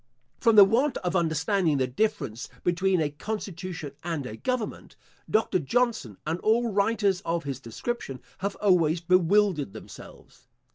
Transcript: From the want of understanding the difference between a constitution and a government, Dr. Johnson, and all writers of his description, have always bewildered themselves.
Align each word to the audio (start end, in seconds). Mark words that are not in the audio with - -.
From 0.39 0.55
the 0.55 0.63
want 0.65 0.97
of 0.97 1.15
understanding 1.15 1.77
the 1.77 1.85
difference 1.85 2.49
between 2.63 2.99
a 3.01 3.11
constitution 3.11 3.91
and 4.03 4.25
a 4.25 4.35
government, 4.35 4.95
Dr. 5.29 5.59
Johnson, 5.59 6.17
and 6.25 6.39
all 6.39 6.71
writers 6.73 7.21
of 7.21 7.43
his 7.43 7.59
description, 7.59 8.19
have 8.39 8.55
always 8.55 8.99
bewildered 8.99 9.73
themselves. 9.73 10.47